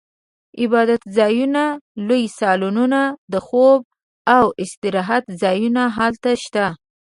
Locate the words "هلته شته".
5.97-6.65